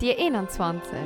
[0.00, 0.96] Dir 21.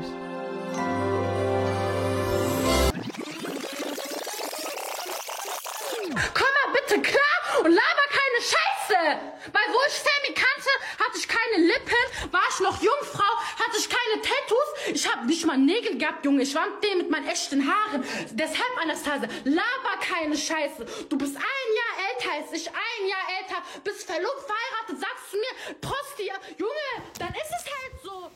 [6.35, 7.23] Komm mal bitte klar
[7.61, 9.33] und laber keine Scheiße!
[9.51, 10.69] Weil wo ich Sammy kannte,
[10.99, 13.23] hatte ich keine Lippen, war ich noch Jungfrau,
[13.59, 17.11] hatte ich keine Tattoos, ich habe nicht mal Nägel gehabt, Junge, ich war dem mit
[17.11, 18.05] meinen echten Haaren.
[18.33, 20.85] Deshalb, Anastasia, laber keine Scheiße.
[21.09, 25.39] Du bist ein Jahr älter als ich, ein Jahr älter, bist verlobt, verheiratet, sagst du
[25.39, 28.31] mir, Prost dir, Junge, dann ist es halt so.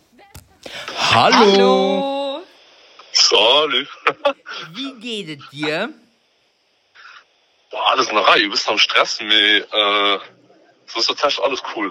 [1.16, 1.38] Hallo.
[1.38, 2.43] Hallo.
[3.11, 3.88] Salut.
[4.74, 5.88] Wie geht es dir?
[7.70, 8.43] Boah, alles eine Reihe.
[8.43, 10.19] Du bist am Stress, mir, äh,
[10.84, 11.91] so ist tatsächlich alles cool.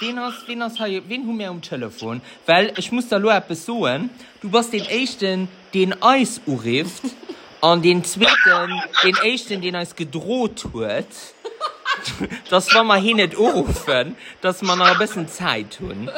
[0.00, 2.20] Wen hast, wen hast, wen haben wir am Telefon?
[2.46, 4.10] Weil ich muss da nur etwas sagen.
[4.42, 7.04] Du warst den ersten, den Eis urift.
[7.60, 11.06] Und den zweiten, den ersten, den Eis gedroht hat.
[12.50, 16.10] Das war mal hin nicht rufen, dass man noch ein bisschen Zeit tun.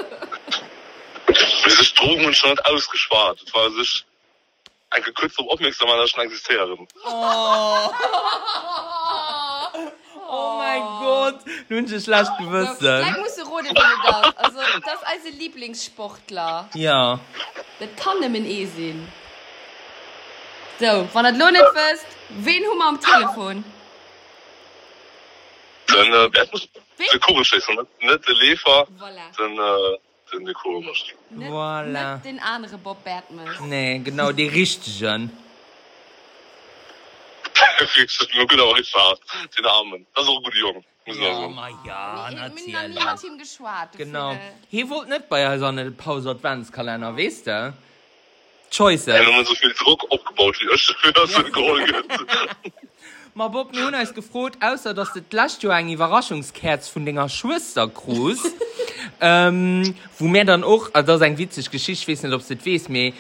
[1.67, 3.43] sich drogen und schon ausgespart.
[3.45, 4.05] Das war sich
[4.91, 6.89] ein gekürzt um aufmerksam meiner schon existieren.
[7.05, 7.91] Oh.
[10.31, 11.41] Oh mein Gott.
[11.71, 13.17] Nun schlecht gewürzen
[14.85, 16.69] das als lieblingssportler.
[16.75, 17.19] Ja.
[17.79, 19.11] Das kann in esinn
[20.79, 23.65] so von der lohn fest wen hummer am telefon?
[25.87, 28.87] Dann, äh, komisch ist, net, net Lefer.
[29.01, 29.27] Voilà.
[29.37, 29.99] dann, äh,
[31.51, 32.23] voilà.
[32.23, 35.31] den andere Bob Batman nee genau die richtigen
[38.49, 40.07] genau den armen.
[40.15, 42.29] Gut jungen Ja, ja,
[43.97, 44.37] genau.
[44.69, 47.75] hier wollt net bei so eine Pause Adventskalender west der
[48.71, 49.07] Choice.
[49.07, 50.57] So viel Druck aufgebaut
[53.35, 58.43] Ma Bob Nun ist gefrot außer dass das last du ein Überraschungskerz von dinger Schwestergruß
[59.21, 63.13] ähm, wo mir dann auch also sein witzig geschicht wissen ob das wes mir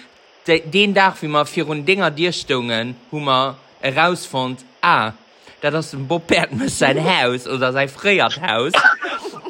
[0.46, 5.14] de, den Tag wie man vier und Dinger dirstungen Hummer herausfund a ah,
[5.60, 8.72] da das ein Bobbert muss sein Haus oder sein freiert Haus.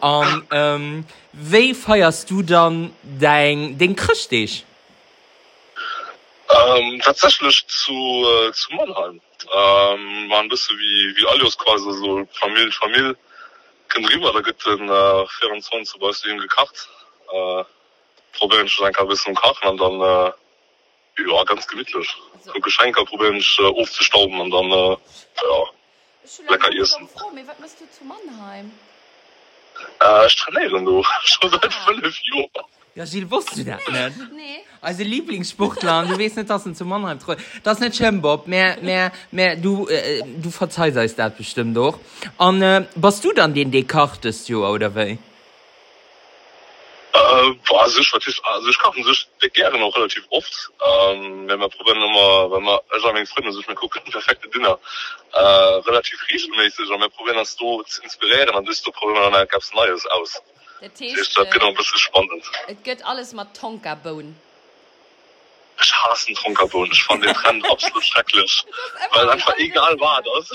[0.00, 4.64] Um, ähm, we feierst du dann dein den christ dich?
[6.50, 9.20] Ähm, tatsächlich zu äh, zu Mannheim.
[9.54, 13.16] Ähm, man bist wie wie alles quasi so familie familie.
[13.88, 16.88] Kind rüber, da gibt es äh, 24 bei ihm gekocht.
[17.32, 17.64] Äh,
[18.38, 20.32] probieren dann ein bisschen kochen und dann, äh,
[21.30, 22.16] ja, ganz gemütlich.
[22.34, 25.64] Also- So Geschenke probieren ich äh, aufzustauben und dann, äh, ja,
[26.24, 27.08] Ich bin Lecker essen.
[27.08, 28.72] froh, mir, was machst du zu Mannheim?
[30.00, 32.66] äh, trainieren du schon seit fünf Jahren.
[32.94, 34.32] Ja, Gilles, wusst du das nicht?
[34.34, 34.64] Nee.
[34.80, 37.36] Also Lieblingssportler, du weißt nicht, dass du zum Mannheim treu.
[37.62, 38.48] Das ist nicht schlimm, Bob.
[38.48, 41.98] Mehr, mehr, mehr, du, äh, du verzeihst das bestimmt doch.
[42.38, 45.18] Und äh, was du dann den Descartes, Jo, oder wie?
[47.48, 50.70] Äh, boah, also ich, ich, also ich koche sich gerne noch relativ oft.
[50.84, 54.78] Ähm, wenn wir probieren immer, wenn wir, also meine Freunde sich mir gucken, perfekte Dinner,
[55.32, 59.72] äh, relativ regelmäßig, und wir probieren das so zu inspirieren, und das probieren, dann gab's
[59.72, 60.42] Neues aus.
[60.80, 62.44] Der Tisch, ist das genau ein äh, bisschen spannend.
[62.68, 64.36] es geht alles mit Tonkabohnen.
[65.80, 68.64] Ich hasse Trunkerbohnen, ich fand den Trend absolut schrecklich.
[69.12, 70.50] Weil einfach egal war das.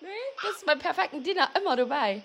[0.00, 0.08] Nee,
[0.42, 2.22] das ist beim perfekten Dinner immer dabei.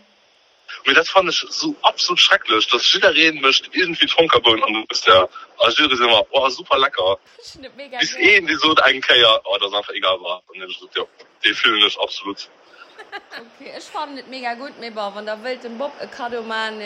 [0.85, 5.07] mir das fand ich so absolut schrecklich dass jeder reden möchte irgendwie Funkerbogen und ist
[5.07, 7.17] der Algerie immer oh, super lecker.
[7.99, 10.41] Bis eh die so ein Käier oh, das einfach egal war.
[10.47, 11.03] Und dann, ja,
[11.43, 12.49] die fühlen ich absolut.
[13.15, 16.81] Okay, ich fand nicht mega gut mir wann der wild den Bob Kadoman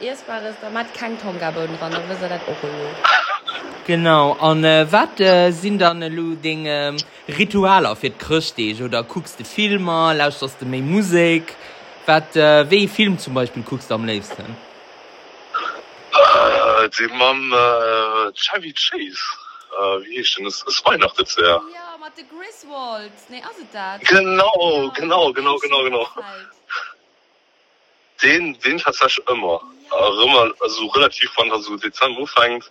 [0.00, 2.56] erstbares da hat kein Tongaboden dran dann wis er das auch
[3.86, 6.96] genau an äh, wat äh, sind dann lo den ähm,
[7.28, 11.54] Ritualer fir d christech oder guckst de Filmer lauscht du méi Musik?
[12.10, 14.56] Was, äh, wie Film zum Beispiel guckst du am liebsten?
[16.12, 19.22] Äh, den Mann, äh, Chevy Chase.
[19.78, 20.64] Äh, wie hieß denn das?
[20.66, 21.60] Es Weihnachten jetzt, ja.
[21.72, 21.96] Ja,
[22.28, 23.26] Griswolds.
[23.28, 24.00] Nee, also das.
[24.08, 26.16] Genau, Ja, genau, genau, genau, genau.
[26.16, 26.48] Halt.
[28.24, 29.60] Den, den tatsächlich immer.
[29.92, 32.64] Äh, immer, also relativ von so Dezember fängt,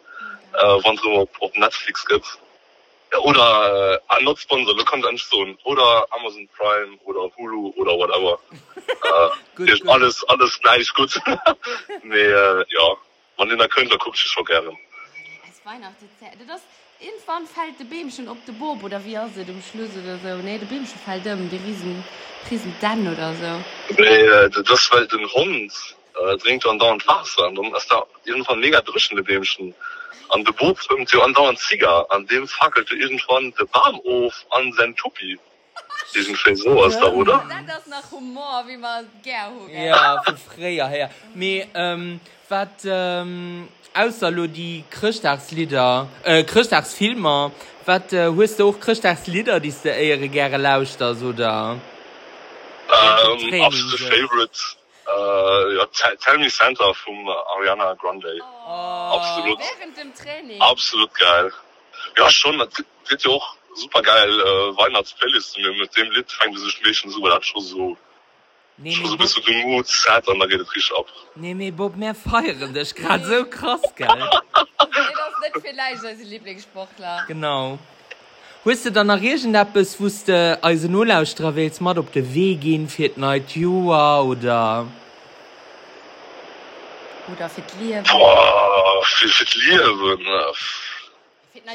[0.52, 2.28] äh, wann es immer auf Netflix gibt.
[3.14, 7.94] Ja, oder, äh, not sponsor, wir können eigentlich so, oder Amazon Prime, oder Hulu, oder
[7.94, 8.38] whatever.
[9.60, 9.92] Gut, ist gut.
[9.92, 11.20] alles, alles gleich gut.
[12.04, 12.96] nee, äh, ja.
[13.38, 14.72] Wenn ihr da könnt, dann guck ich schon gerne.
[15.50, 16.10] Es Weihnachten.
[16.48, 16.62] Das,
[17.00, 20.42] irgendwann fällt der Bämchen auf den Bob oder wie er sie, dem Schluss oder so.
[20.42, 22.04] Nee, der Bämchen fällt um, der riesen,
[22.50, 23.96] riesen Dan oder so.
[24.02, 25.74] Nee, äh, das, weil den Hund
[26.16, 29.76] äh, trinkt andauernd Wasser und dann ist da irgendwann mega drischen in dem schon.
[30.30, 34.72] An der Bub trinkt ja andauernd Zigar, an dem fackelte irgendwann der Baum auf an
[34.74, 35.38] sein Tuppi.
[36.14, 37.44] Irgendwie so ist da, oder?
[37.68, 39.86] Das ist nach Humor, wie man gerne hört.
[39.86, 41.10] Ja, von früher her.
[41.34, 47.52] Me, ähm, was, ähm, außer lo die Christtagslieder, äh, Christtagsfilme,
[47.86, 51.78] was, äh, hast du auch Christtagslieder, die du eher gerne lauscht, so da?
[52.92, 53.98] Ähm, absolute so.
[53.98, 54.60] Favorite.
[55.08, 55.86] Äh, ja,
[56.24, 58.40] Tell, Me Santa von Ariana Grande.
[58.42, 59.60] Oh, Absolut.
[59.60, 60.62] während dem Training.
[60.62, 61.52] Absolut geil.
[62.18, 62.70] Ja, schon, das
[63.08, 67.30] wird ja auch super geil äh, Weihnachtsplaylisten mit, mit dem Lit fangen diese Schmächen super
[67.30, 67.98] das schon so
[68.82, 71.08] Nee, so bist du Mut Zeit an geht frisch ab.
[71.36, 74.30] Nee Bob mehr feieren dich gerade so krass geil
[75.62, 77.26] vielleicht Lieblingssportler.
[77.28, 77.78] Genau.
[78.64, 82.88] Wusste dann nach Regen Appppes wusste also null aus Strawels mat op de we gehen
[82.90, 84.88] fir night Joa oder?
[87.32, 88.06] Oder fit liewen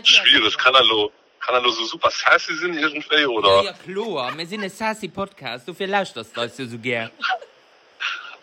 [0.02, 1.12] schwierig kann er lo.
[1.44, 3.48] Kann er nur so super sassy sein irgendwie, oder?
[3.48, 4.36] Ja, ja, klar.
[4.36, 5.68] Wir sind ein sassy Podcast.
[5.68, 7.10] Du viel lauscht das Leute so gern.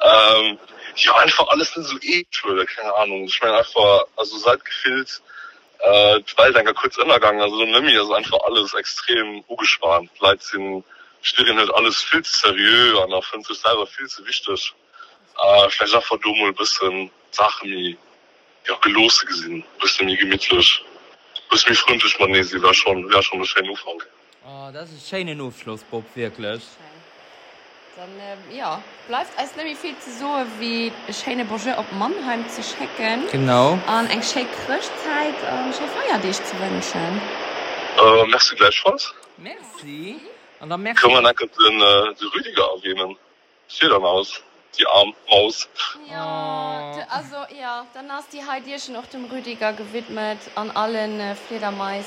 [0.03, 0.59] Ähm,
[0.95, 3.25] ja, einfach alles nicht so edel, keine Ahnung.
[3.25, 5.21] Ich meine einfach, also seit gefehlt,
[5.79, 6.19] äh,
[6.53, 10.11] dann kurz innergegangen, also nimm mir also einfach alles extrem ungespannt.
[10.19, 10.83] Leute sind,
[11.21, 14.73] stellen halt alles viel zu seriös und auch finden sich selber viel zu wichtig.
[15.41, 17.97] Äh, vielleicht einfach du mal ein bisschen Sachen wie,
[18.67, 20.83] ja, gelose gesehen, ein bisschen wie gemütlich,
[21.51, 24.01] bis mich gründlich man nee, sie war schon ja schon Ufang.
[24.45, 26.63] Oh, das ist Schein Ufluss Bob wirklich.
[27.95, 30.25] Dann, ähm, ja bleibt als nämlich viel zu so
[30.59, 37.21] wie Scheine Bourge op Mannheim zu checken genau an eng Shakechtzeit feier dich zu wünschen
[37.99, 40.19] äh, merci gleichfalls merci.
[40.61, 43.17] Und dann merkt man den, äh, den Rüdiger aufnehmen.
[43.67, 44.43] Sieht dann aus.
[44.77, 45.67] Die arme Maus.
[46.09, 47.01] Ja, Oh.
[47.09, 51.35] also ja, dann hast die halt dir schon auch dem Rüdiger gewidmet an allen äh,
[51.35, 52.05] Fledermais,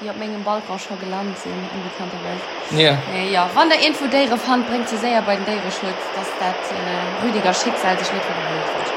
[0.00, 2.40] die auf meinem Balkon schon gelandet sind, unbekannterweise.
[2.82, 2.98] Ja.
[3.14, 6.70] Äh, ja, wann der Info der Hand bringt sie sehr bei den Deireschutz, dass das
[6.72, 8.92] äh, Rüdiger Schicksal sich nicht wiederholt wird.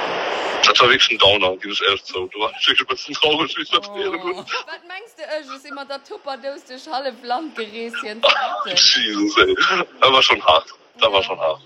[0.67, 2.27] Das war wirklich ein Downer, gebe ich ehrlich zu.
[2.27, 4.13] Du warst wirklich ein bisschen traurig, wie ich das wäre.
[4.13, 4.45] Was
[4.87, 8.21] meinst du, äh, ist immer der Tupperdose durch alle Landgeräschen?
[8.65, 9.55] Jesus, ey.
[9.99, 10.65] Das war schon hart.
[10.99, 11.61] Das war schon hart.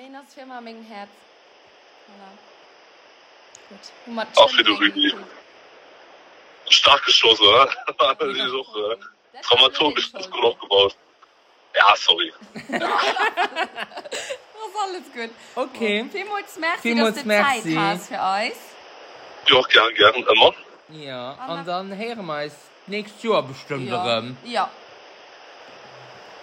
[0.00, 1.10] Ja, meines Firma mein Herz.
[2.08, 2.30] Voilà.
[3.68, 3.78] Gut.
[4.06, 5.10] Und Auch für Rüdi.
[5.10, 5.24] Dingen.
[6.68, 7.66] Stark geschossen, oder?
[8.20, 8.96] Die äh,
[9.32, 10.96] Das ist gut aufgebaut.
[11.76, 12.32] Ja, sorry.
[14.60, 15.30] Das ist alles gut.
[15.54, 16.08] Okay.
[16.12, 17.74] Vielmals merci, Vielmals dass du merci.
[17.74, 18.52] Zeit hast für euch.
[19.48, 20.54] Ja, auch gern, gern, immer.
[20.90, 21.32] Ja.
[21.48, 22.54] Und dann hören wir uns
[22.86, 24.22] nächstes Jahr bestimmt Ja.
[24.44, 24.70] ja.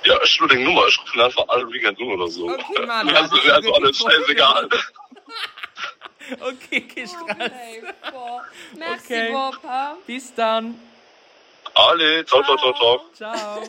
[0.04, 0.88] Ja, ich nur den Nummer.
[0.88, 2.50] Ich rufe einfach alle Weekend an oder so.
[2.50, 3.10] Okay, Mann.
[3.10, 4.70] Also, also alles scheißegal.
[6.42, 6.86] Okay.
[6.92, 8.44] Okay, boah.
[8.76, 9.96] Merci, Okay.
[10.06, 10.78] Bis dann.
[11.74, 13.02] Alle, ciao, ciao, ciao, ciao.
[13.14, 13.64] Ciao.